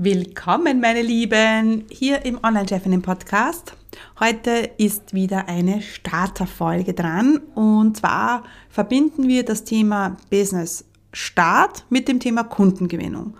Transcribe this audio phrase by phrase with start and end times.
[0.00, 3.72] Willkommen, meine Lieben, hier im Online-Chefinnen-Podcast.
[4.20, 12.06] Heute ist wieder eine Starterfolge dran und zwar verbinden wir das Thema Business Start mit
[12.06, 13.34] dem Thema Kundengewinnung.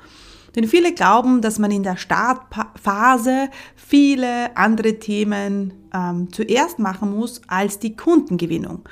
[0.57, 7.41] Denn viele glauben, dass man in der Startphase viele andere Themen ähm, zuerst machen muss
[7.47, 8.83] als die Kundengewinnung.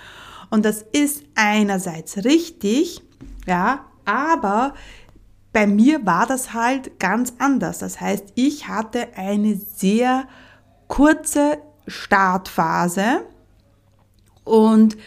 [0.51, 3.03] Und das ist einerseits richtig,
[3.45, 4.75] ja, aber
[5.57, 7.79] bei mir war das halt ganz anders.
[7.79, 10.29] Das heißt, ich hatte eine sehr
[10.87, 11.57] kurze
[11.87, 13.25] Startphase
[14.45, 14.99] und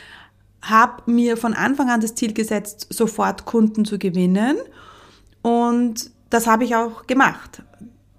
[0.59, 4.58] habe mir von Anfang an das Ziel gesetzt, sofort Kunden zu gewinnen.
[5.44, 7.61] Und das habe ich auch gemacht.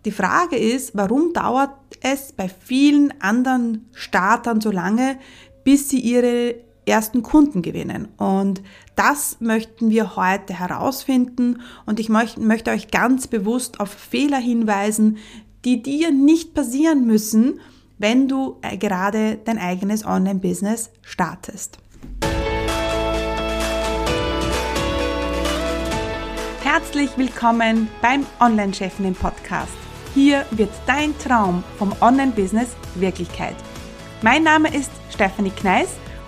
[0.05, 5.19] Die Frage ist, warum dauert es bei vielen anderen Startern so lange,
[5.65, 6.55] bis sie ihre
[6.87, 8.09] ersten Kunden gewinnen.
[8.17, 8.63] Und
[8.97, 15.19] das möchten wir heute herausfinden und ich möchte euch ganz bewusst auf Fehler hinweisen,
[15.65, 17.61] die dir nicht passieren müssen,
[17.99, 21.79] wenn du äh, gerade dein eigenes Online-Business startest.
[26.63, 29.73] Herzlich willkommen beim Online-Chefinnen Podcast.
[30.15, 33.57] Hier wird dein Traum vom Online-Business Wirklichkeit.
[34.23, 35.89] Mein Name ist Stephanie Kneis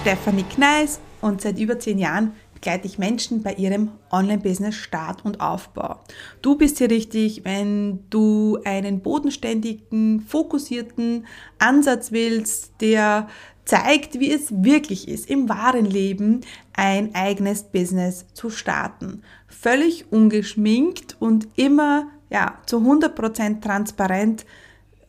[0.00, 5.42] Stefanie Kneis und seit über zehn Jahren begleite ich Menschen bei ihrem Online-Business Start und
[5.42, 6.00] Aufbau.
[6.40, 11.26] Du bist hier richtig, wenn du einen bodenständigen, fokussierten
[11.58, 13.28] Ansatz willst, der
[13.66, 16.40] zeigt, wie es wirklich ist, im wahren Leben
[16.72, 19.20] ein eigenes Business zu starten.
[19.48, 24.46] Völlig ungeschminkt und immer ja, zu 100% transparent.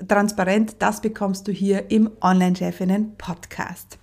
[0.06, 3.98] Transparent, das bekommst du hier im Online-Chefinnen Podcast.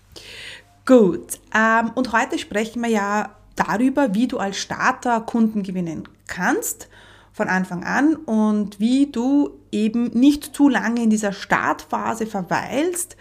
[0.89, 6.89] Gut, ähm, und heute sprechen wir ja darüber, wie du als Starter Kunden gewinnen kannst
[7.31, 13.19] von Anfang an und wie du eben nicht zu lange in dieser Startphase verweilst.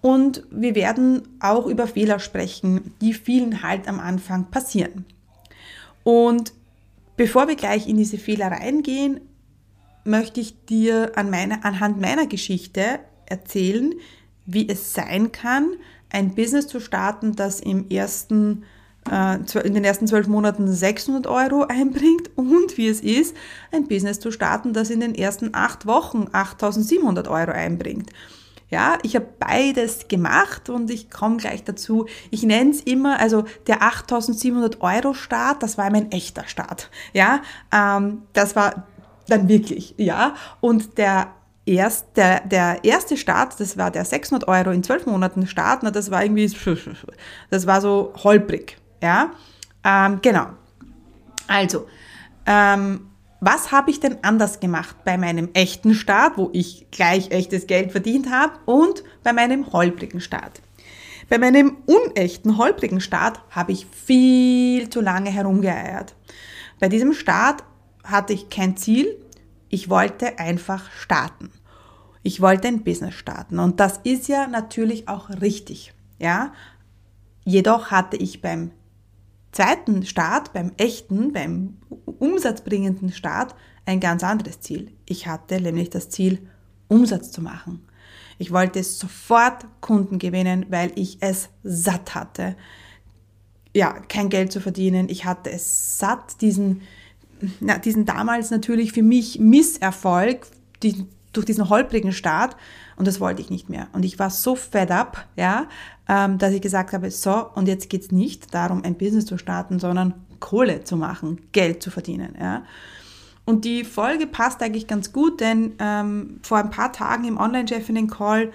[0.00, 5.04] Und wir werden auch über Fehler sprechen, die vielen halt am Anfang passieren.
[6.02, 6.54] Und
[7.16, 9.20] bevor wir gleich in diese Fehler reingehen,
[10.02, 13.94] möchte ich dir an meine, anhand meiner Geschichte erzählen,
[14.44, 15.74] wie es sein kann,
[16.10, 18.64] ein Business zu starten, das im ersten,
[19.10, 23.36] äh, in den ersten zwölf Monaten 600 Euro einbringt und wie es ist,
[23.72, 28.10] ein Business zu starten, das in den ersten acht Wochen 8700 Euro einbringt.
[28.68, 32.06] Ja, ich habe beides gemacht und ich komme gleich dazu.
[32.32, 36.90] Ich nenne es immer, also der 8700 Euro Start, das war mein echter Start.
[37.12, 37.42] Ja,
[37.72, 38.88] ähm, das war
[39.28, 40.34] dann wirklich, ja.
[40.60, 41.28] Und der
[41.66, 45.90] erst, der, der erste Start, das war der 600 Euro in zwölf Monaten Start, na,
[45.90, 46.50] das war irgendwie,
[47.50, 49.32] das war so holprig, ja.
[49.84, 50.48] Ähm, genau.
[51.48, 51.86] Also,
[52.46, 53.08] ähm,
[53.40, 57.92] was habe ich denn anders gemacht bei meinem echten Start, wo ich gleich echtes Geld
[57.92, 60.62] verdient habe, und bei meinem holprigen Start?
[61.28, 66.14] Bei meinem unechten, holprigen Start habe ich viel zu lange herumgeeiert.
[66.78, 67.64] Bei diesem Start
[68.04, 69.16] hatte ich kein Ziel,
[69.68, 71.50] ich wollte einfach starten.
[72.22, 76.52] Ich wollte ein Business starten und das ist ja natürlich auch richtig, ja.
[77.44, 78.72] Jedoch hatte ich beim
[79.52, 81.76] zweiten Start, beim echten, beim
[82.18, 83.54] umsatzbringenden Start
[83.84, 84.92] ein ganz anderes Ziel.
[85.06, 86.48] Ich hatte nämlich das Ziel,
[86.88, 87.86] Umsatz zu machen.
[88.38, 92.56] Ich wollte sofort Kunden gewinnen, weil ich es satt hatte,
[93.74, 95.08] ja, kein Geld zu verdienen.
[95.08, 96.82] Ich hatte es satt, diesen
[97.60, 100.46] na, diesen damals natürlich für mich Misserfolg,
[100.82, 102.56] die, durch diesen holprigen Start
[102.96, 103.88] und das wollte ich nicht mehr.
[103.92, 105.66] Und ich war so fed up, ja,
[106.08, 109.38] ähm, dass ich gesagt habe, so, und jetzt geht es nicht darum, ein Business zu
[109.38, 112.62] starten, sondern Kohle zu machen, Geld zu verdienen, ja.
[113.44, 118.50] Und die Folge passt eigentlich ganz gut, denn ähm, vor ein paar Tagen im Online-Chefinnen-Call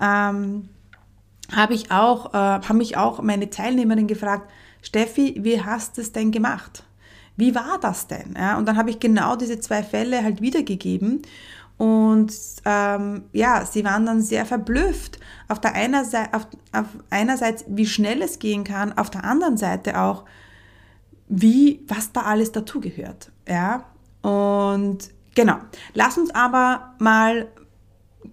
[0.00, 0.68] ähm,
[1.54, 4.50] habe ich auch, äh, haben mich auch meine Teilnehmerin gefragt,
[4.82, 6.83] Steffi, wie hast du es denn gemacht?
[7.36, 8.34] Wie war das denn?
[8.36, 11.22] Ja, und dann habe ich genau diese zwei Fälle halt wiedergegeben.
[11.76, 12.32] Und
[12.64, 15.18] ähm, ja, sie waren dann sehr verblüfft.
[15.48, 19.56] Auf der einer Seite, auf, auf einerseits, wie schnell es gehen kann, auf der anderen
[19.56, 20.24] Seite auch,
[21.28, 23.32] wie, was da alles dazugehört.
[23.48, 23.84] Ja,
[24.22, 25.58] und genau.
[25.94, 27.48] Lass uns aber mal,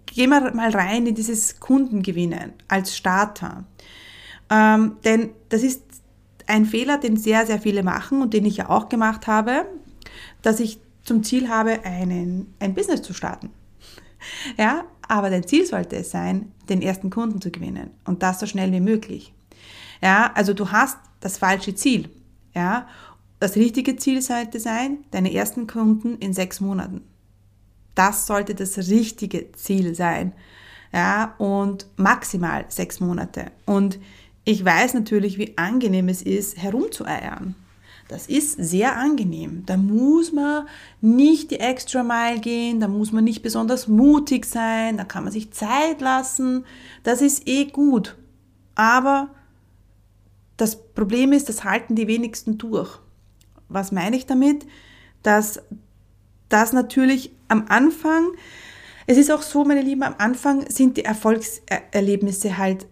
[0.05, 3.63] gehen wir mal rein in dieses Kundengewinnen als Starter.
[4.51, 5.81] Ähm, denn das ist
[6.51, 9.65] ein Fehler, den sehr, sehr viele machen und den ich ja auch gemacht habe,
[10.41, 13.49] dass ich zum Ziel habe, einen, ein Business zu starten.
[14.57, 18.45] Ja, aber dein Ziel sollte es sein, den ersten Kunden zu gewinnen und das so
[18.45, 19.33] schnell wie möglich.
[20.01, 22.09] Ja, also du hast das falsche Ziel.
[22.53, 22.87] Ja,
[23.39, 27.01] das richtige Ziel sollte sein, deine ersten Kunden in sechs Monaten.
[27.95, 30.33] Das sollte das richtige Ziel sein.
[30.93, 33.51] Ja, und maximal sechs Monate.
[33.65, 33.99] Und
[34.43, 37.55] ich weiß natürlich, wie angenehm es ist, herumzueiern.
[38.07, 39.63] Das ist sehr angenehm.
[39.65, 40.67] Da muss man
[40.99, 45.31] nicht die extra Mile gehen, da muss man nicht besonders mutig sein, da kann man
[45.31, 46.65] sich Zeit lassen.
[47.03, 48.17] Das ist eh gut.
[48.75, 49.29] Aber
[50.57, 52.99] das Problem ist, das halten die wenigsten durch.
[53.69, 54.65] Was meine ich damit?
[55.23, 55.61] Dass
[56.49, 58.31] das natürlich am Anfang,
[59.07, 62.87] es ist auch so, meine Lieben, am Anfang sind die Erfolgserlebnisse halt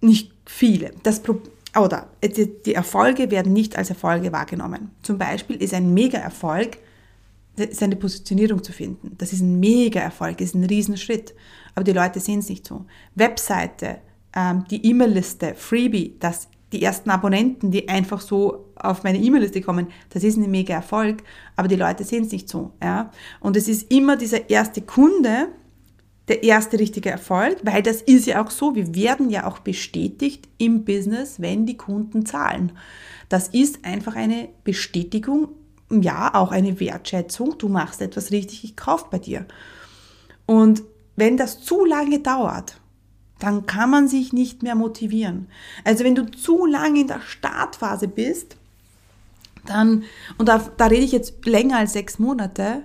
[0.00, 0.92] nicht viele.
[1.02, 4.90] Das Problem oder die Erfolge werden nicht als Erfolge wahrgenommen.
[5.02, 6.78] Zum Beispiel ist ein Mega-Erfolg,
[7.70, 9.14] seine Positionierung zu finden.
[9.18, 11.34] Das ist ein Mega-Erfolg, ist ein Riesenschritt.
[11.74, 12.86] Aber die Leute sehen es nicht so.
[13.14, 13.98] Webseite,
[14.34, 19.88] ähm, die E-Mail-Liste, Freebie, das, die ersten Abonnenten, die einfach so auf meine E-Mail-Liste kommen,
[20.10, 21.22] das ist ein Mega-Erfolg.
[21.54, 22.72] Aber die Leute sehen es nicht so.
[22.82, 23.10] Ja?
[23.40, 25.48] Und es ist immer dieser erste Kunde,
[26.28, 30.48] der erste richtige Erfolg, weil das ist ja auch so, wir werden ja auch bestätigt
[30.58, 32.72] im Business, wenn die Kunden zahlen.
[33.28, 35.48] Das ist einfach eine Bestätigung,
[35.90, 39.46] ja, auch eine Wertschätzung, du machst etwas richtig, ich kaufe bei dir.
[40.46, 40.82] Und
[41.16, 42.80] wenn das zu lange dauert,
[43.38, 45.48] dann kann man sich nicht mehr motivieren.
[45.84, 48.56] Also wenn du zu lange in der Startphase bist,
[49.66, 50.04] dann,
[50.38, 52.82] und da, da rede ich jetzt länger als sechs Monate,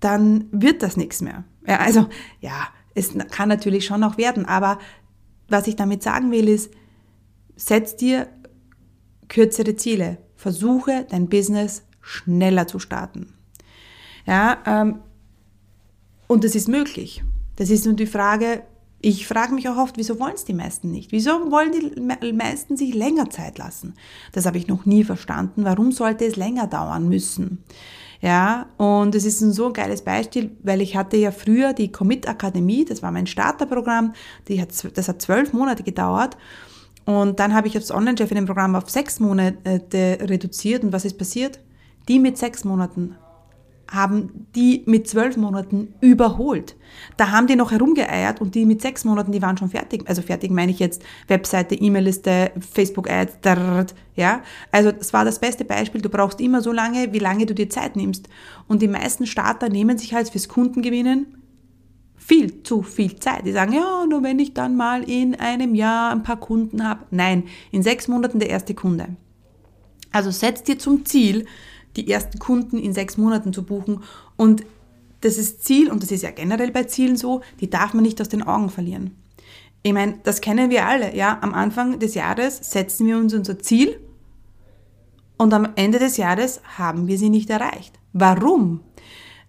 [0.00, 1.44] dann wird das nichts mehr.
[1.66, 2.06] Ja, also,
[2.40, 4.78] ja, es kann natürlich schon noch werden, aber
[5.48, 6.72] was ich damit sagen will, ist,
[7.54, 8.26] setz dir
[9.28, 10.18] kürzere Ziele.
[10.34, 13.34] Versuche dein Business schneller zu starten.
[14.26, 15.00] Ja, ähm,
[16.26, 17.22] und das ist möglich.
[17.56, 18.62] Das ist nur die Frage,
[19.00, 21.12] ich frage mich auch oft, wieso wollen es die meisten nicht?
[21.12, 23.94] Wieso wollen die meisten sich länger Zeit lassen?
[24.32, 25.64] Das habe ich noch nie verstanden.
[25.64, 27.62] Warum sollte es länger dauern müssen?
[28.20, 32.28] Ja, und es ist ein so geiles Beispiel, weil ich hatte ja früher die Commit
[32.28, 34.14] Akademie, das war mein Starterprogramm,
[34.48, 36.36] die hat, das hat zwölf Monate gedauert.
[37.04, 40.82] Und dann habe ich das Online-Chef in dem Programm auf sechs Monate reduziert.
[40.82, 41.60] Und was ist passiert?
[42.08, 43.16] Die mit sechs Monaten
[43.88, 46.76] haben die mit zwölf Monaten überholt.
[47.16, 50.02] Da haben die noch herumgeeiert und die mit sechs Monaten, die waren schon fertig.
[50.08, 53.38] Also fertig meine ich jetzt Webseite, E-Mail-Liste, Facebook-Ads,
[54.16, 54.42] ja.
[54.72, 56.00] Also das war das beste Beispiel.
[56.00, 58.28] Du brauchst immer so lange, wie lange du dir Zeit nimmst.
[58.66, 61.42] Und die meisten Starter nehmen sich halt fürs Kundengewinnen
[62.16, 63.46] viel zu viel Zeit.
[63.46, 67.04] Die sagen, ja, nur wenn ich dann mal in einem Jahr ein paar Kunden habe.
[67.12, 69.16] Nein, in sechs Monaten der erste Kunde.
[70.10, 71.46] Also setz dir zum Ziel,
[71.96, 74.02] die ersten Kunden in sechs Monaten zu buchen.
[74.36, 74.64] Und
[75.20, 78.20] das ist Ziel, und das ist ja generell bei Zielen so, die darf man nicht
[78.20, 79.16] aus den Augen verlieren.
[79.82, 81.38] Ich meine, das kennen wir alle, ja.
[81.42, 84.00] Am Anfang des Jahres setzen wir uns unser Ziel
[85.36, 87.98] und am Ende des Jahres haben wir sie nicht erreicht.
[88.12, 88.80] Warum?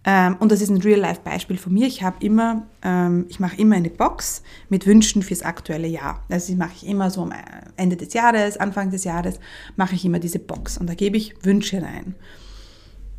[0.04, 1.88] Ähm, und das ist ein Real-Life-Beispiel von mir.
[1.88, 6.24] Ich habe immer, ähm, ich mache immer eine Box mit Wünschen fürs aktuelle Jahr.
[6.30, 7.34] Also die mache ich immer so am
[7.76, 9.40] Ende des Jahres, Anfang des Jahres,
[9.76, 12.16] mache ich immer diese Box und da gebe ich Wünsche rein.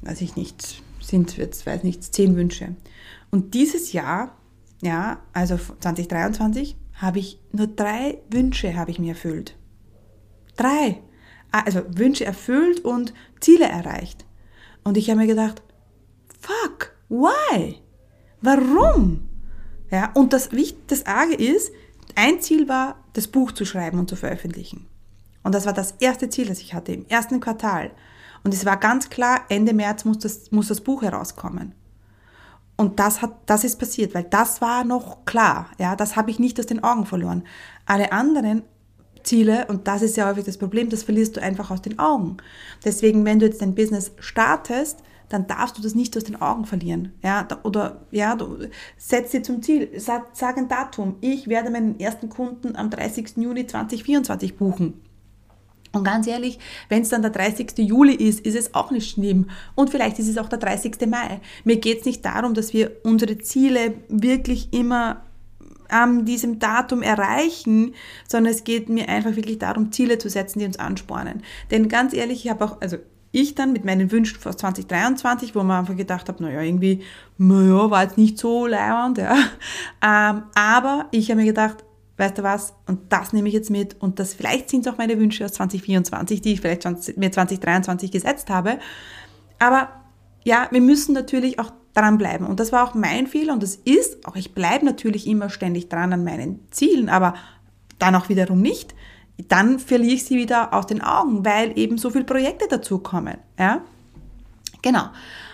[0.02, 2.76] Weiß ich nicht, sind jetzt, weiß nicht, zehn Wünsche.
[3.30, 4.36] Und dieses Jahr,
[4.82, 9.56] ja, also 2023, habe ich nur drei Wünsche habe ich mir erfüllt.
[10.56, 11.00] Drei.
[11.52, 14.26] Ah, also Wünsche erfüllt und Ziele erreicht.
[14.84, 15.62] Und ich habe mir gedacht,
[16.40, 17.76] fuck, why?
[18.40, 19.28] Warum?
[19.90, 20.50] Ja, und das,
[20.86, 21.72] das Arge ist,
[22.14, 24.86] ein Ziel war, das Buch zu schreiben und zu veröffentlichen.
[25.42, 27.92] Und das war das erste Ziel, das ich hatte im ersten Quartal.
[28.44, 31.74] Und es war ganz klar, Ende März muss das, muss das Buch herauskommen.
[32.76, 35.70] Und das hat, das ist passiert, weil das war noch klar.
[35.78, 37.42] Ja, das habe ich nicht aus den Augen verloren.
[37.86, 38.62] Alle anderen
[39.24, 42.36] Ziele, und das ist ja häufig das Problem, das verlierst du einfach aus den Augen.
[42.84, 46.64] Deswegen, wenn du jetzt dein Business startest, dann darfst du das nicht aus den Augen
[46.64, 47.12] verlieren.
[47.22, 51.16] Ja, oder ja, du setz dir zum Ziel, sag, sag ein Datum.
[51.20, 53.36] Ich werde meinen ersten Kunden am 30.
[53.36, 55.02] Juni 2024 buchen.
[55.92, 57.78] Und ganz ehrlich, wenn es dann der 30.
[57.78, 59.48] Juli ist, ist es auch nicht schlimm.
[59.74, 61.06] Und vielleicht ist es auch der 30.
[61.06, 61.40] Mai.
[61.64, 65.22] Mir geht es nicht darum, dass wir unsere Ziele wirklich immer
[65.88, 67.94] an diesem Datum erreichen,
[68.28, 71.42] sondern es geht mir einfach wirklich darum, Ziele zu setzen, die uns anspornen.
[71.70, 72.98] Denn ganz ehrlich, ich habe auch, also
[73.30, 77.02] ich dann mit meinen Wünschen für 2023, wo man einfach gedacht habe, naja, irgendwie,
[77.36, 79.36] naja, war jetzt nicht so leibend, ja.
[80.02, 81.84] Ähm, aber ich habe mir gedacht,
[82.18, 84.98] weißt du was, und das nehme ich jetzt mit und das vielleicht sind es auch
[84.98, 88.78] meine Wünsche aus 2024, die ich vielleicht schon mir 2023 gesetzt habe.
[89.58, 89.88] Aber
[90.44, 92.46] ja, wir müssen natürlich auch dranbleiben.
[92.46, 95.88] Und das war auch mein Fehler und das ist, auch ich bleibe natürlich immer ständig
[95.88, 97.34] dran an meinen Zielen, aber
[97.98, 98.94] dann auch wiederum nicht.
[99.48, 103.38] Dann verliere ich sie wieder aus den Augen, weil eben so viele Projekte dazukommen.
[103.58, 103.82] Ja?
[104.82, 105.08] Genau.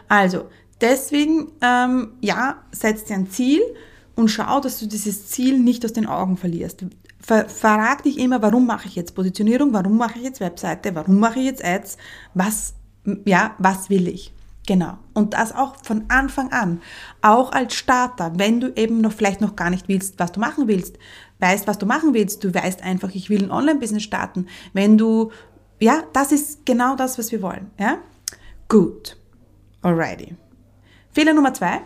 [0.09, 0.49] Also,
[0.81, 3.61] deswegen, ähm, ja, setz dir ein Ziel
[4.17, 6.85] und schau, dass du dieses Ziel nicht aus den Augen verlierst.
[7.21, 11.19] Ver verrag dich immer, warum mache ich jetzt Positionierung, warum mache ich jetzt Webseite, warum
[11.19, 11.97] mache ich jetzt Ads,
[12.35, 12.75] was,
[13.25, 14.33] ja, was will ich?
[14.67, 14.97] Genau.
[15.13, 16.81] Und das auch von Anfang an.
[17.21, 20.69] Auch als Starter, wenn du eben noch vielleicht noch gar nicht willst, was du machen
[20.69, 20.99] willst,
[21.39, 24.47] weißt, was du machen willst, du weißt einfach, ich will ein Online-Business starten.
[24.73, 25.33] Wenn du,
[25.81, 27.71] ja, das ist genau das, was wir wollen.
[27.79, 27.99] Ja?
[28.69, 29.19] Gut.
[29.83, 30.35] Alrighty.
[31.13, 31.83] Fehler Nummer zwei.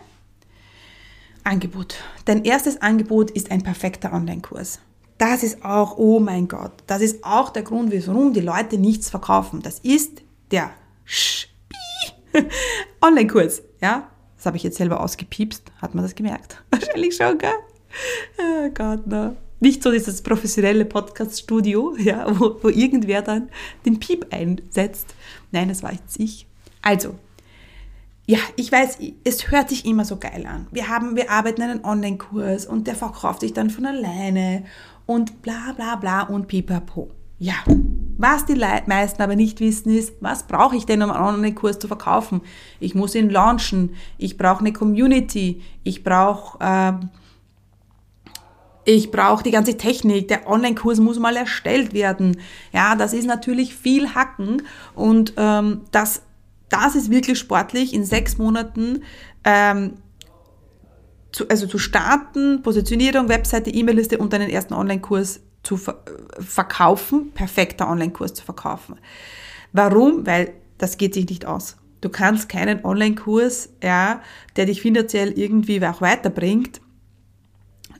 [1.43, 1.95] Angebot.
[2.25, 4.79] Dein erstes Angebot ist ein perfekter Online-Kurs.
[5.17, 9.09] Das ist auch, oh mein Gott, das ist auch der Grund, warum die Leute nichts
[9.09, 9.61] verkaufen.
[9.61, 10.71] Das ist der
[13.01, 14.09] Online-Kurs, ja.
[14.37, 15.63] Das habe ich jetzt selber ausgepiepst.
[15.81, 16.63] Hat man das gemerkt?
[16.71, 17.51] Wahrscheinlich schon, gell?
[18.37, 19.35] Oh Gott, no.
[19.59, 23.49] Nicht so dieses professionelle Podcast-Studio, ja, wo, wo irgendwer dann
[23.85, 25.13] den Piep einsetzt.
[25.51, 26.47] Nein, das war jetzt ich.
[26.81, 27.15] Also,
[28.29, 30.67] ja, ich weiß, es hört sich immer so geil an.
[30.69, 34.65] Wir haben, wir arbeiten einen Online-Kurs und der verkauft sich dann von alleine
[35.07, 37.09] und bla bla bla und pipapo.
[37.39, 37.55] Ja,
[38.19, 41.87] was die meisten aber nicht wissen ist, was brauche ich denn, um einen Online-Kurs zu
[41.87, 42.41] verkaufen?
[42.79, 46.93] Ich muss ihn launchen, ich brauche eine Community, ich brauche äh,
[48.85, 52.37] ich die ganze Technik, der Online-Kurs muss mal erstellt werden.
[52.73, 54.61] Ja, das ist natürlich viel Hacken
[54.93, 56.21] und ähm, das,
[56.69, 59.03] das ist wirklich sportlich, in sechs Monaten
[59.43, 59.95] ähm,
[61.31, 65.77] zu, also zu starten, Positionierung, Webseite, E-Mail-Liste und einen ersten Online-Kurs zu
[66.39, 68.95] verkaufen, perfekter Online-Kurs zu verkaufen.
[69.73, 70.25] Warum?
[70.25, 71.77] Weil das geht sich nicht aus.
[72.01, 74.21] Du kannst keinen Online-Kurs, ja,
[74.55, 76.79] der dich finanziell irgendwie auch weiterbringt,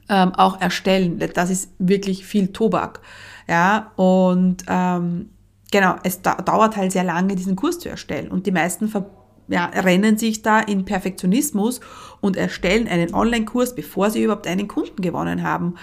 [0.08, 1.22] ähm, auch erstellen.
[1.34, 3.02] Das ist wirklich viel Tobak.
[3.48, 5.30] Ja, und ähm,
[5.72, 8.30] genau, es da dauert halt sehr lange, diesen Kurs zu erstellen.
[8.30, 9.10] Und die meisten ver
[9.52, 11.80] ja, rennen sich da in Perfektionismus
[12.22, 15.74] und erstellen einen Online-Kurs, bevor sie überhaupt einen Kunden gewonnen haben.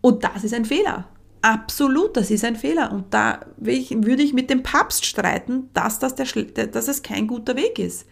[0.00, 1.08] Und das ist ein Fehler.
[1.40, 2.92] Absolut, das ist ein Fehler.
[2.92, 7.56] Und da würde ich mit dem Papst streiten, dass das, der, dass es kein guter
[7.56, 8.06] Weg ist.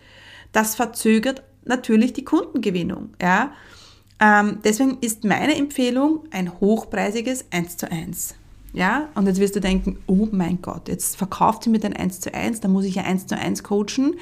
[0.50, 3.10] Das verzögert natürlich die Kundengewinnung.
[3.22, 3.52] Ja?
[4.20, 8.34] Ähm, deswegen ist meine Empfehlung ein hochpreisiges 1 zu 1.
[8.72, 12.20] Ja, und jetzt wirst du denken, oh mein Gott, jetzt verkauft sie mir den 1
[12.20, 14.14] zu 1, da muss ich ja 1 zu 1 coachen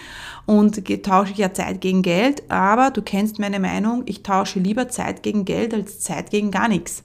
[0.47, 4.88] und tausche ich ja Zeit gegen Geld, aber du kennst meine Meinung, ich tausche lieber
[4.88, 7.05] Zeit gegen Geld als Zeit gegen gar nichts.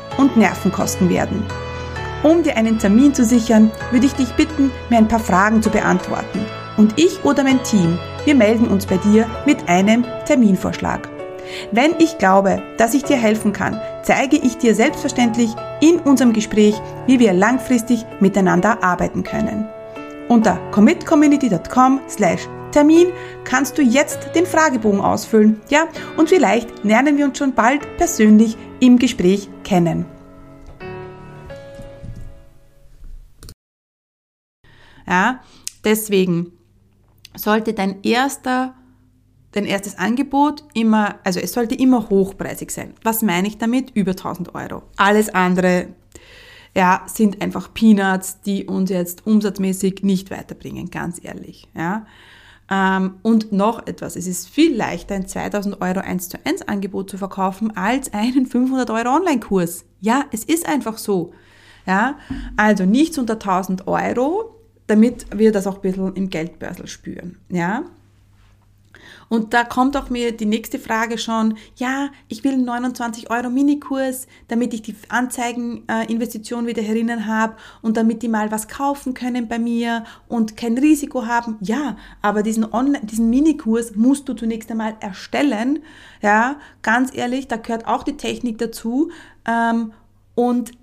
[0.21, 1.43] und Nerven kosten werden.
[2.23, 5.69] Um dir einen Termin zu sichern, würde ich dich bitten, mir ein paar Fragen zu
[5.69, 6.45] beantworten.
[6.77, 11.09] Und ich oder mein Team, wir melden uns bei dir mit einem Terminvorschlag.
[11.71, 15.49] Wenn ich glaube, dass ich dir helfen kann, zeige ich dir selbstverständlich
[15.81, 19.67] in unserem Gespräch, wie wir langfristig miteinander arbeiten können.
[20.29, 23.07] Unter commitcommunity.com slash Termin
[23.43, 28.57] kannst du jetzt den Fragebogen ausfüllen, ja, und vielleicht lernen wir uns schon bald persönlich
[28.81, 30.05] im Gespräch kennen.
[35.07, 35.41] Ja,
[35.85, 36.51] deswegen
[37.35, 38.75] sollte dein erster
[39.51, 42.93] dein erstes Angebot immer, also es sollte immer hochpreisig sein.
[43.03, 43.91] Was meine ich damit?
[43.91, 44.83] Über 1000 Euro.
[44.95, 45.87] Alles andere,
[46.75, 52.05] ja, sind einfach Peanuts, die uns jetzt umsatzmäßig nicht weiterbringen, ganz ehrlich, ja.
[52.71, 57.09] Ähm, und noch etwas, es ist viel leichter, ein 2000 Euro 1 zu 1 Angebot
[57.09, 59.83] zu verkaufen, als einen 500 Euro Online-Kurs.
[59.99, 61.33] Ja, es ist einfach so.
[61.85, 62.17] Ja,
[62.55, 64.55] also nichts unter 1000 Euro,
[64.87, 67.39] damit wir das auch ein bisschen im Geldbörsel spüren.
[67.49, 67.83] Ja,
[69.31, 73.49] Und da kommt auch mir die nächste Frage schon, ja, ich will einen 29 Euro
[73.49, 79.47] Minikurs, damit ich die Anzeigeninvestition wieder herinnen habe und damit die mal was kaufen können
[79.47, 81.55] bei mir und kein Risiko haben.
[81.61, 85.79] Ja, aber diesen, Online, diesen Minikurs musst du zunächst einmal erstellen.
[86.21, 89.11] Ja, ganz ehrlich, da gehört auch die Technik dazu.
[89.47, 89.93] Ähm,
[90.35, 90.73] und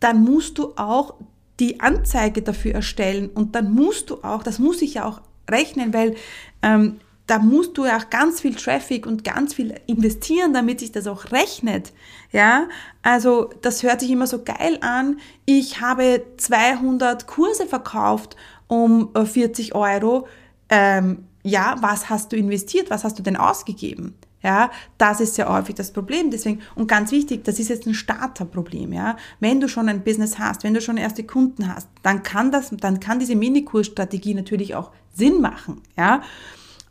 [0.00, 1.14] dann musst du auch
[1.60, 5.94] die Anzeige dafür erstellen und dann musst du auch, das muss ich ja auch rechnen,
[5.94, 6.16] weil
[6.62, 10.92] ähm, da musst du ja auch ganz viel Traffic und ganz viel investieren, damit sich
[10.92, 11.92] das auch rechnet.
[12.32, 12.68] Ja,
[13.02, 15.18] also das hört sich immer so geil an.
[15.44, 18.36] Ich habe 200 Kurse verkauft
[18.66, 20.26] um 40 äh, Euro.
[20.68, 22.90] Ähm, ja, was hast du investiert?
[22.90, 24.14] Was hast du denn ausgegeben?
[24.42, 26.30] Ja, das ist sehr häufig das Problem.
[26.30, 28.92] Deswegen, und ganz wichtig, das ist jetzt ein Starterproblem.
[28.92, 32.50] Ja, wenn du schon ein Business hast, wenn du schon erste Kunden hast, dann kann
[32.50, 35.82] das, dann kann diese Minikursstrategie natürlich auch Sinn machen.
[35.96, 36.22] Ja,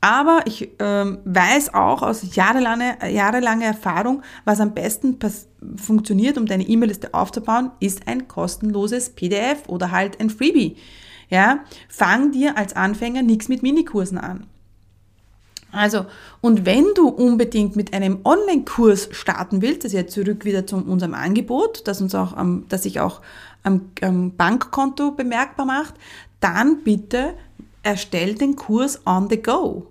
[0.02, 5.20] aber ich ähm, weiß auch aus jahrelange, jahrelange Erfahrung, was am besten
[5.78, 10.76] funktioniert, um deine E-Mail-Liste aufzubauen, ist ein kostenloses PDF oder halt ein Freebie.
[11.30, 14.48] Ja, fang dir als Anfänger nichts mit Minikursen an.
[15.72, 16.06] Also,
[16.42, 20.78] und wenn du unbedingt mit einem Online-Kurs starten willst, das ist jetzt zurück wieder zu
[20.78, 23.22] unserem Angebot, das uns auch am, das sich auch
[23.64, 23.92] am
[24.36, 25.94] Bankkonto bemerkbar macht,
[26.42, 27.36] dann bitte
[27.84, 29.91] erstell den Kurs on the go.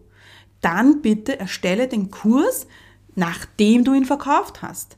[0.61, 2.67] Dann bitte erstelle den Kurs,
[3.15, 4.97] nachdem du ihn verkauft hast.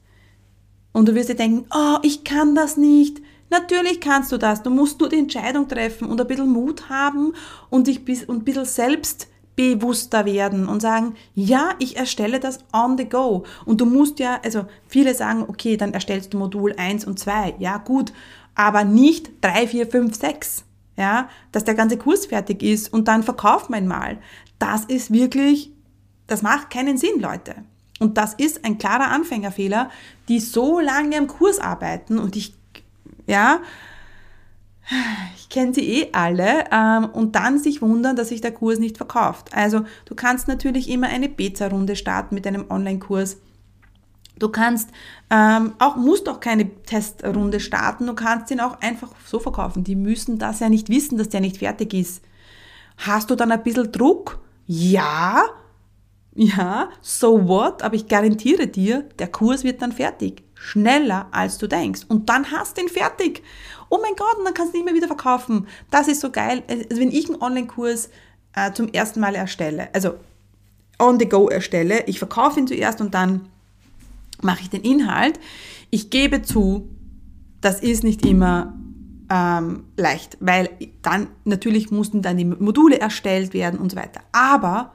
[0.93, 3.23] Und du wirst dir denken, oh, ich kann das nicht.
[3.51, 4.63] Natürlich kannst du das.
[4.63, 7.35] Du musst nur die Entscheidung treffen und ein bisschen Mut haben
[7.71, 13.09] und dich ein bisschen selbst bewusster werden und sagen, ja, ich erstelle das on the
[13.09, 13.45] go.
[13.67, 17.57] Und du musst ja, also viele sagen, okay, dann erstellst du Modul 1 und 2.
[17.59, 18.13] Ja, gut,
[18.55, 20.65] aber nicht 3, 4, 5, 6.
[20.97, 24.19] Ja, dass der ganze Kurs fertig ist und dann verkauft man mal.
[24.63, 25.73] Das ist wirklich,
[26.29, 27.57] das macht keinen Sinn, Leute.
[27.99, 29.91] Und das ist ein klarer Anfängerfehler,
[30.29, 32.55] die so lange am Kurs arbeiten und ich,
[33.27, 33.59] ja,
[35.37, 38.99] ich kenne sie eh alle ähm, und dann sich wundern, dass sich der Kurs nicht
[38.99, 39.53] verkauft.
[39.53, 43.39] Also du kannst natürlich immer eine Beta-Runde starten mit einem Online-Kurs.
[44.39, 44.91] Du kannst
[45.29, 49.83] ähm, auch, musst auch keine Testrunde starten, du kannst ihn auch einfach so verkaufen.
[49.83, 52.23] Die müssen das ja nicht wissen, dass der nicht fertig ist.
[52.97, 54.39] Hast du dann ein bisschen Druck?
[54.75, 55.45] Ja,
[56.35, 60.45] ja, so what, aber ich garantiere dir, der Kurs wird dann fertig.
[60.55, 62.03] Schneller als du denkst.
[62.09, 63.43] Und dann hast du ihn fertig
[63.93, 65.67] oh mein Gott, und dann kannst du ihn immer wieder verkaufen.
[65.91, 66.63] Das ist so geil.
[66.67, 68.09] Also wenn ich einen Online-Kurs
[68.55, 70.15] äh, zum ersten Mal erstelle, also
[70.99, 73.51] on the go erstelle, ich verkaufe ihn zuerst und dann
[74.41, 75.39] mache ich den Inhalt.
[75.91, 76.89] Ich gebe zu,
[77.61, 78.73] das ist nicht immer
[79.33, 80.69] ähm, leicht, weil
[81.01, 84.21] dann natürlich mussten dann die Module erstellt werden und so weiter.
[84.33, 84.93] Aber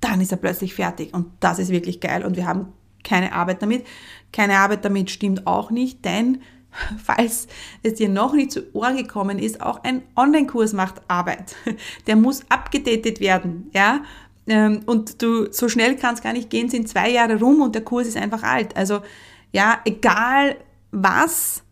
[0.00, 2.68] dann ist er plötzlich fertig und das ist wirklich geil und wir haben
[3.02, 3.84] keine Arbeit damit.
[4.32, 6.40] Keine Arbeit damit stimmt auch nicht, denn
[7.02, 7.48] falls
[7.82, 11.56] es dir noch nicht zu Ohren gekommen ist, auch ein Online-Kurs macht Arbeit.
[12.06, 14.02] Der muss abgedatet werden, ja.
[14.46, 17.74] Ähm, und du, so schnell kann es gar nicht gehen, sind zwei Jahre rum und
[17.74, 18.76] der Kurs ist einfach alt.
[18.76, 19.00] Also,
[19.52, 20.56] ja, egal
[20.92, 21.62] was,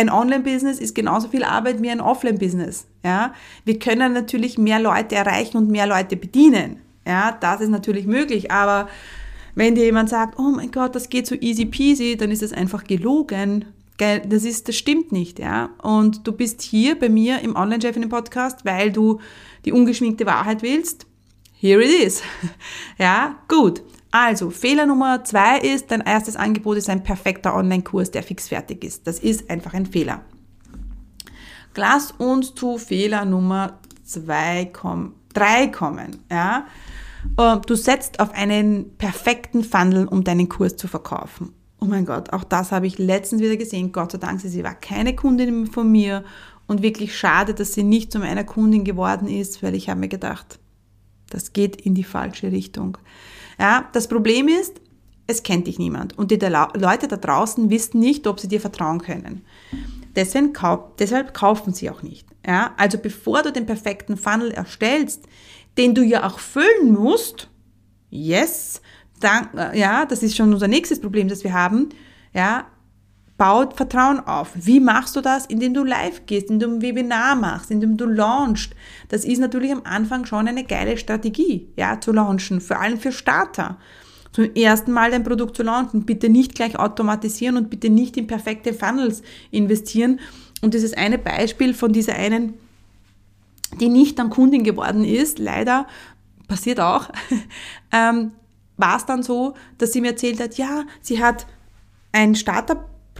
[0.00, 3.34] ein Online-Business ist genauso viel Arbeit wie ein Offline-Business, ja.
[3.64, 6.80] Wir können natürlich mehr Leute erreichen und mehr Leute bedienen.
[7.06, 8.88] Ja, das ist natürlich möglich, aber
[9.54, 12.52] wenn dir jemand sagt, oh mein Gott, das geht so easy peasy, dann ist es
[12.52, 13.66] einfach gelogen
[14.00, 15.70] das ist, das stimmt nicht, ja.
[15.82, 19.20] Und du bist hier bei mir im Online-Chef in dem Podcast, weil du
[19.64, 21.06] die ungeschminkte Wahrheit willst.
[21.58, 22.22] Here it is.
[22.98, 23.82] ja, gut.
[24.10, 28.84] Also, Fehler Nummer zwei ist, dein erstes Angebot ist ein perfekter Online-Kurs, der fix fertig
[28.84, 29.06] ist.
[29.06, 30.22] Das ist einfach ein Fehler.
[31.76, 36.66] Lass uns zu Fehler Nummer zwei kommen, drei kommen, ja.
[37.38, 41.52] Ähm, du setzt auf einen perfekten Funnel, um deinen Kurs zu verkaufen.
[41.80, 43.92] Oh mein Gott, auch das habe ich letztens wieder gesehen.
[43.92, 46.24] Gott sei Dank, sie war keine Kundin von mir
[46.66, 50.08] und wirklich schade, dass sie nicht zu meiner Kundin geworden ist, weil ich habe mir
[50.08, 50.58] gedacht,
[51.30, 52.98] das geht in die falsche Richtung.
[53.60, 54.80] Ja, das Problem ist,
[55.26, 59.00] es kennt dich niemand und die Leute da draußen wissen nicht, ob sie dir vertrauen
[59.00, 59.44] können.
[60.16, 60.52] Deswegen,
[60.98, 62.26] deshalb kaufen sie auch nicht.
[62.44, 65.24] Ja, also bevor du den perfekten Funnel erstellst,
[65.76, 67.48] den du ja auch füllen musst,
[68.08, 68.80] yes,
[69.20, 71.90] dann, äh, ja, das ist schon unser nächstes Problem, das wir haben,
[72.32, 72.66] ja,
[73.40, 74.50] baut Vertrauen auf.
[74.54, 75.46] Wie machst du das?
[75.46, 78.74] Indem du live gehst, indem du ein Webinar machst, indem du launchst.
[79.08, 83.12] Das ist natürlich am Anfang schon eine geile Strategie, ja, zu launchen, vor allem für
[83.12, 83.78] Starter.
[84.32, 86.04] Zum ersten Mal dein Produkt zu launchen.
[86.04, 90.20] Bitte nicht gleich automatisieren und bitte nicht in perfekte Funnels investieren.
[90.60, 92.52] Und ist eine Beispiel von dieser einen,
[93.80, 95.86] die nicht dann Kundin geworden ist, leider,
[96.46, 97.08] passiert auch,
[97.90, 98.32] ähm,
[98.76, 101.46] war es dann so, dass sie mir erzählt hat, ja, sie hat
[102.12, 102.34] ein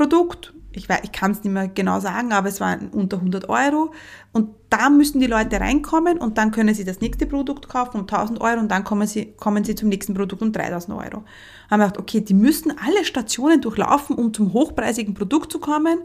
[0.01, 3.93] Starterprodukt, ich, ich kann es nicht mehr genau sagen, aber es war unter 100 Euro
[4.33, 8.03] und da müssen die Leute reinkommen und dann können sie das nächste Produkt kaufen um
[8.03, 11.25] 1000 Euro und dann kommen sie, kommen sie zum nächsten Produkt um 3000 Euro.
[11.71, 15.99] Haben wir gedacht, okay, die müssen alle Stationen durchlaufen, um zum hochpreisigen Produkt zu kommen.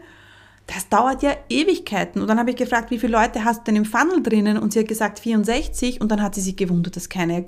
[0.66, 2.20] Das dauert ja Ewigkeiten.
[2.20, 4.58] Und dann habe ich gefragt, wie viele Leute hast du denn im Funnel drinnen?
[4.58, 7.46] Und sie hat gesagt 64 und dann hat sie sich gewundert, dass keine,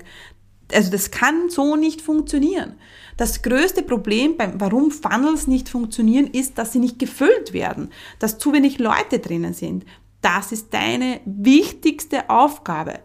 [0.73, 2.75] also das kann so nicht funktionieren.
[3.17, 8.37] Das größte Problem, beim, warum Funnels nicht funktionieren, ist, dass sie nicht gefüllt werden, dass
[8.37, 9.85] zu wenig Leute drinnen sind.
[10.21, 12.99] Das ist deine wichtigste Aufgabe.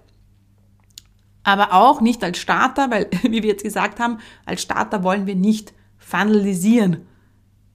[1.43, 5.37] Aber auch nicht als Starter, weil, wie wir jetzt gesagt haben, als Starter wollen wir
[5.37, 7.07] nicht funnelisieren.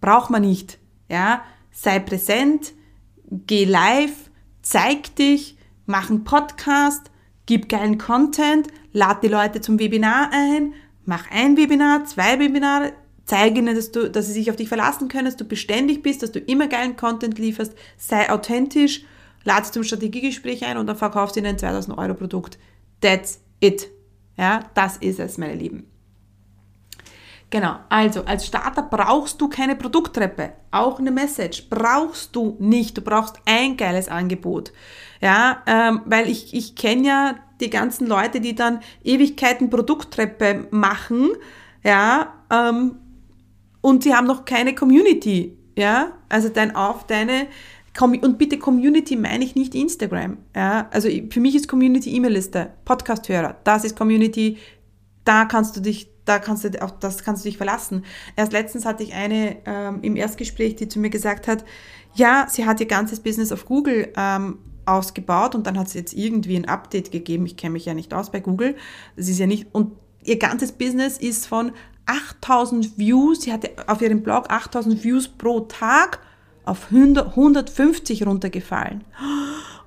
[0.01, 0.79] Braucht man nicht.
[1.09, 1.43] Ja?
[1.71, 2.73] Sei präsent,
[3.29, 4.29] geh live,
[4.61, 7.11] zeig dich, mach einen Podcast,
[7.49, 12.93] gib geilen Content, lad die Leute zum Webinar ein, mach ein Webinar, zwei Webinare,
[13.25, 16.21] zeige ihnen, dass, du, dass sie sich auf dich verlassen können, dass du beständig bist,
[16.21, 19.03] dass du immer geilen Content lieferst, sei authentisch,
[19.45, 22.59] lad sie zum Strategiegespräch ein und dann verkaufst du ihnen ein 2000 Euro Produkt.
[23.01, 23.87] That's it.
[24.37, 25.87] Ja, das ist es, meine Lieben.
[27.51, 32.95] Genau, also als Starter brauchst du keine Produkttreppe, auch eine Message brauchst du nicht.
[32.95, 34.71] Du brauchst ein geiles Angebot.
[35.19, 41.29] Ja, ähm, weil ich, ich kenne ja die ganzen Leute, die dann Ewigkeiten Produkttreppe machen,
[41.83, 42.97] ja, ähm,
[43.81, 47.47] und sie haben noch keine Community, ja, also dein auf deine
[48.21, 53.57] und bitte Community meine ich nicht Instagram, ja, also für mich ist Community E-Mail-Liste, Podcast-Hörer,
[53.63, 54.57] das ist Community,
[55.29, 58.03] da kannst du dich da kannst du auch das kannst du dich verlassen.
[58.35, 61.65] Erst letztens hatte ich eine ähm, im Erstgespräch, die zu mir gesagt hat,
[62.15, 66.13] ja, sie hat ihr ganzes Business auf Google ähm, ausgebaut und dann hat sie jetzt
[66.13, 67.45] irgendwie ein Update gegeben.
[67.45, 68.75] Ich kenne mich ja nicht aus bei Google.
[69.15, 69.91] Das ist ja nicht, und
[70.23, 71.71] ihr ganzes Business ist von
[72.07, 76.19] 8000 Views, sie hatte auf ihrem Blog 8000 Views pro Tag
[76.65, 79.03] auf 150 runtergefallen.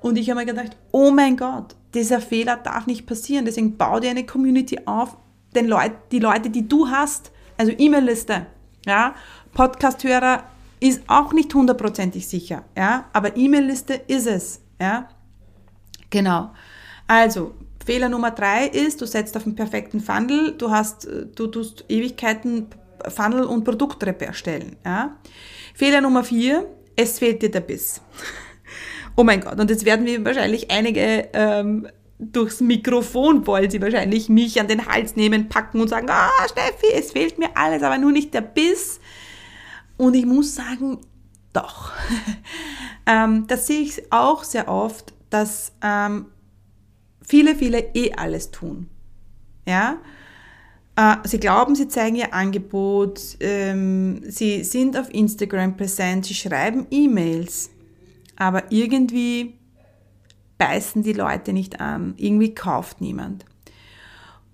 [0.00, 3.44] Und ich habe mir gedacht, oh mein Gott, dieser Fehler darf nicht passieren.
[3.44, 5.16] Deswegen bau dir eine Community auf,
[5.54, 8.46] den Leut, die Leute, die du hast, also E-Mail-Liste,
[8.86, 9.14] ja,
[9.54, 10.44] Podcast-Hörer
[10.80, 14.60] ist auch nicht hundertprozentig sicher, ja, aber E-Mail-Liste ist es.
[14.80, 15.08] Ja?
[16.10, 16.52] Genau.
[17.06, 21.84] Also, Fehler Nummer drei ist, du setzt auf einen perfekten Funnel, du hast, du tust
[21.88, 22.66] Ewigkeiten
[23.08, 24.76] Funnel und Produkttreppe erstellen.
[24.84, 25.16] Ja?
[25.74, 28.00] Fehler Nummer vier, es fehlt dir der Biss.
[29.16, 31.88] oh mein Gott, und jetzt werden wir wahrscheinlich einige ähm,
[32.30, 36.92] durchs Mikrofon wollen sie wahrscheinlich mich an den Hals nehmen, packen und sagen, ah, Steffi,
[36.94, 39.00] es fehlt mir alles, aber nur nicht der Biss.
[39.96, 40.98] Und ich muss sagen,
[41.52, 41.92] doch.
[43.06, 46.26] ähm, das sehe ich auch sehr oft, dass ähm,
[47.26, 48.88] viele, viele eh alles tun.
[49.66, 49.98] Ja,
[50.96, 56.86] äh, sie glauben, sie zeigen ihr Angebot, ähm, sie sind auf Instagram präsent, sie schreiben
[56.90, 57.70] E-Mails,
[58.36, 59.54] aber irgendwie
[60.62, 63.44] beißen die Leute nicht an, irgendwie kauft niemand.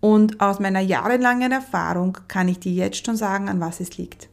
[0.01, 4.31] Und aus meiner jahrelangen Erfahrung kann ich dir jetzt schon sagen, an was es liegt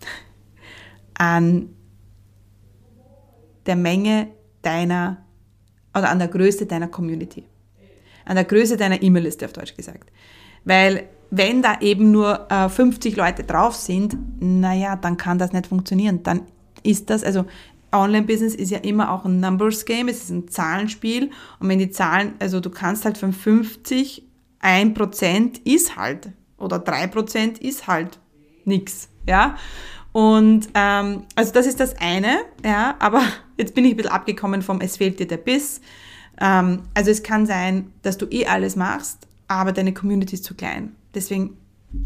[1.14, 1.68] an
[3.66, 4.28] der Menge
[4.62, 5.18] deiner
[5.96, 7.44] oder an der Größe deiner Community.
[8.24, 10.10] An der Größe deiner E-Mail-Liste auf Deutsch gesagt.
[10.64, 15.68] Weil wenn da eben nur äh, 50 Leute drauf sind, naja, dann kann das nicht
[15.68, 16.24] funktionieren.
[16.24, 16.42] Dann
[16.82, 17.44] ist das, also
[17.94, 21.30] Online-Business ist ja immer auch ein Numbers-Game, es ist ein Zahlenspiel.
[21.60, 24.22] Und wenn die Zahlen, also du kannst halt von 50,
[24.62, 28.18] 1% ist halt, oder 3% ist halt
[28.64, 29.08] nichts.
[29.28, 29.56] Ja?
[30.12, 33.20] Und ähm, also das ist das eine, ja, aber
[33.58, 35.80] jetzt bin ich ein bisschen abgekommen vom Es fehlt dir der Biss.
[36.40, 40.54] Ähm, also es kann sein, dass du eh alles machst, aber deine Community ist zu
[40.54, 40.94] klein.
[41.14, 41.56] Deswegen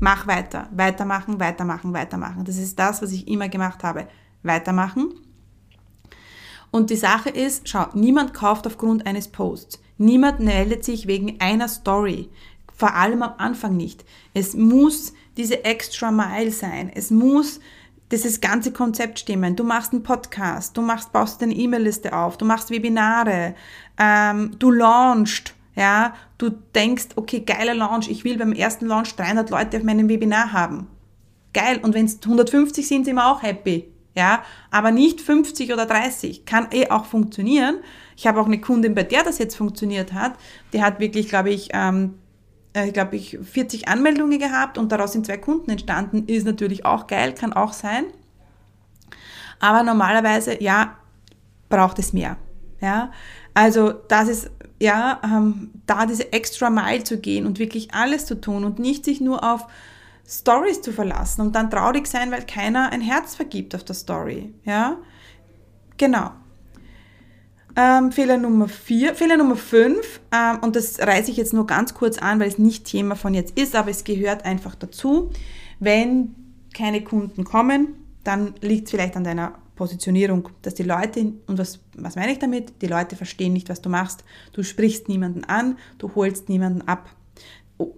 [0.01, 2.45] mach weiter, weitermachen, weitermachen, weitermachen.
[2.45, 4.09] Das ist das, was ich immer gemacht habe.
[4.43, 5.13] Weitermachen.
[6.71, 9.81] Und die Sache ist, schau, niemand kauft aufgrund eines Posts.
[9.97, 12.29] Niemand meldet sich wegen einer Story.
[12.77, 14.05] Vor allem am Anfang nicht.
[14.35, 16.91] Es muss diese extra Mile sein.
[16.95, 17.61] Es muss
[18.11, 19.57] dieses ganze Konzept stimmen.
[19.57, 23.55] Du machst einen Podcast, du machst, baust eine E-Mail-Liste auf, du machst Webinare,
[23.99, 29.51] ähm, du launchst, ja, du denkst, okay, geiler Launch, ich will beim ersten Launch 300
[29.51, 30.87] Leute auf meinem Webinar haben.
[31.53, 35.87] Geil, und wenn es 150 sind, sind wir auch happy, ja, aber nicht 50 oder
[35.87, 37.77] 30, kann eh auch funktionieren.
[38.17, 40.33] Ich habe auch eine Kundin, bei der das jetzt funktioniert hat,
[40.73, 42.15] die hat wirklich, glaube ich, ähm,
[42.73, 47.07] äh, glaube ich, 40 Anmeldungen gehabt und daraus sind zwei Kunden entstanden, ist natürlich auch
[47.07, 48.07] geil, kann auch sein.
[49.61, 50.97] Aber normalerweise, ja,
[51.69, 52.39] braucht es mehr.
[52.81, 53.13] Ja,
[53.55, 54.51] also das ist
[54.81, 59.05] ja, ähm, da diese extra Mile zu gehen und wirklich alles zu tun und nicht
[59.05, 59.67] sich nur auf
[60.29, 64.53] Stories zu verlassen und dann traurig sein, weil keiner ein Herz vergibt auf der Story.
[64.65, 64.99] Ja,
[65.97, 66.33] genau.
[67.77, 71.95] Ähm, Fehler Nummer vier, Fehler Nummer fünf, ähm, und das reiße ich jetzt nur ganz
[71.95, 75.31] kurz an, weil es nicht Thema von jetzt ist, aber es gehört einfach dazu.
[75.79, 76.35] Wenn
[76.75, 81.79] keine Kunden kommen, dann liegt es vielleicht an deiner Positionierung, dass die Leute, und was,
[81.97, 82.83] was meine ich damit?
[82.83, 84.25] Die Leute verstehen nicht, was du machst.
[84.53, 87.09] Du sprichst niemanden an, du holst niemanden ab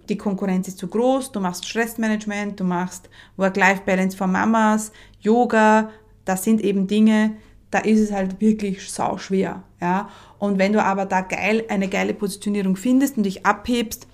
[0.09, 5.89] die Konkurrenz ist zu groß, du machst Stressmanagement, du machst Work-Life-Balance für Mamas, Yoga,
[6.25, 7.35] das sind eben Dinge,
[7.71, 10.09] da ist es halt wirklich sau schwer, ja.
[10.39, 14.07] Und wenn du aber da geil, eine geile Positionierung findest und dich abhebst,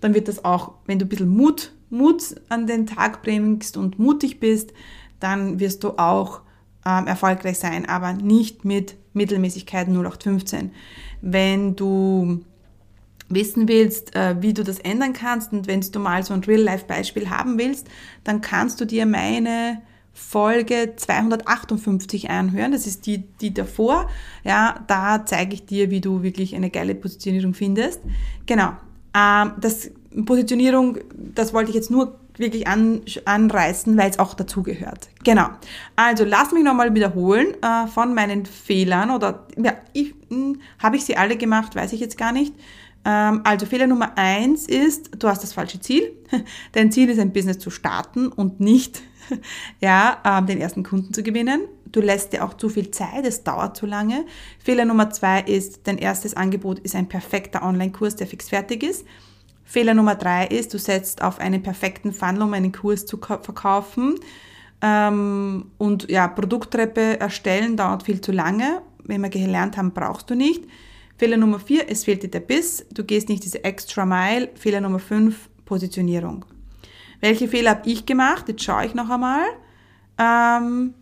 [0.00, 3.98] dann wird das auch, wenn du ein bisschen Mut, Mut an den Tag bringst und
[3.98, 4.72] mutig bist,
[5.20, 6.42] dann wirst du auch
[6.86, 10.70] ähm, erfolgreich sein, aber nicht mit Mittelmäßigkeit 0815.
[11.20, 12.40] Wenn du
[13.28, 17.30] wissen willst, äh, wie du das ändern kannst und wenn du mal so ein Real-Life-Beispiel
[17.30, 17.86] haben willst,
[18.24, 22.72] dann kannst du dir meine Folge 258 anhören.
[22.72, 24.08] Das ist die, die davor.
[24.44, 28.00] Ja, da zeige ich dir, wie du wirklich eine geile Positionierung findest.
[28.46, 28.72] Genau.
[29.14, 29.90] Ähm, das
[30.24, 35.08] Positionierung, das wollte ich jetzt nur wirklich an, anreißen, weil es auch dazugehört.
[35.24, 35.48] Genau.
[35.96, 39.72] Also lass mich nochmal wiederholen äh, von meinen Fehlern oder ja,
[40.28, 42.54] hm, habe ich sie alle gemacht, weiß ich jetzt gar nicht.
[43.08, 46.12] Ähm, also Fehler Nummer eins ist, du hast das falsche Ziel.
[46.72, 49.02] Dein Ziel ist ein Business zu starten und nicht
[49.80, 51.62] ja, ähm, den ersten Kunden zu gewinnen.
[51.86, 54.26] Du lässt dir auch zu viel Zeit, es dauert zu lange.
[54.62, 59.06] Fehler Nummer zwei ist, dein erstes Angebot ist ein perfekter Online-Kurs, der fix fertig ist.
[59.64, 64.16] Fehler Nummer drei ist, du setzt auf einen perfekten Funnel, um einen Kurs zu verkaufen.
[64.82, 68.82] Ähm, und ja, Produkttreppe erstellen dauert viel zu lange.
[69.04, 70.64] Wenn wir gelernt haben, brauchst du nicht.
[71.18, 74.50] Fehler Nummer vier, es fehlt dir der Biss, du gehst nicht diese extra Mile.
[74.54, 76.44] Fehler Nummer fünf, Positionierung.
[77.20, 78.48] Welche Fehler habe ich gemacht?
[78.48, 79.42] Jetzt schaue ich noch einmal.
[80.16, 80.94] Ähm,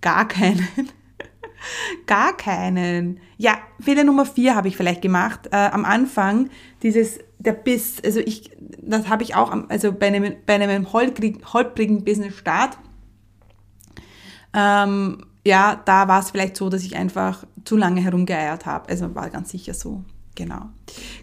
[0.00, 0.66] gar keinen.
[2.06, 3.20] gar keinen.
[3.36, 5.46] Ja, Fehler Nummer vier habe ich vielleicht gemacht.
[5.52, 6.50] Äh, am Anfang
[6.82, 8.50] dieses, der Biss, also ich,
[8.82, 12.76] das habe ich auch, also bei einem, bei einem holprigen Business-Start,
[14.52, 18.88] ähm, ja, da war es vielleicht so, dass ich einfach zu lange herumgeeiert habe.
[18.88, 20.02] Also war ganz sicher so.
[20.34, 20.68] Genau.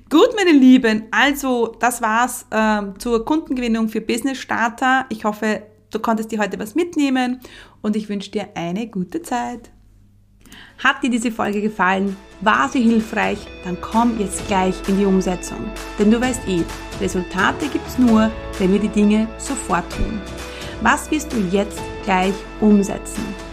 [0.10, 5.06] Gut, meine Lieben, also das war's ähm, zur Kundengewinnung für Business Starter.
[5.10, 7.42] Ich hoffe, du konntest dir heute was mitnehmen
[7.82, 9.70] und ich wünsche dir eine gute Zeit.
[10.84, 12.16] Hat dir diese Folge gefallen?
[12.42, 13.46] War sie hilfreich?
[13.66, 15.60] Dann komm jetzt gleich in die Umsetzung.
[16.00, 16.64] Denn du weißt eh,
[17.00, 20.22] Resultate gibt's nur, wenn wir die Dinge sofort tun.
[20.82, 23.53] Was wirst du jetzt gleich umsetzen?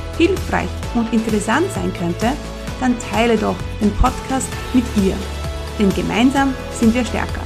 [0.21, 2.31] hilfreich und interessant sein könnte,
[2.79, 5.15] dann teile doch den Podcast mit ihr.
[5.79, 7.41] Denn gemeinsam sind wir stärker.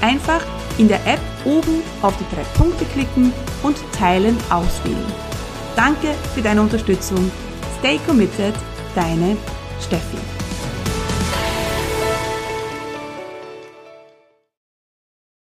[0.00, 0.42] Einfach
[0.78, 3.32] in der App oben auf die drei Punkte klicken
[3.62, 5.12] und Teilen auswählen.
[5.76, 7.30] Danke für deine Unterstützung.
[7.78, 8.54] Stay committed,
[8.94, 9.36] deine
[9.80, 10.33] Steffi.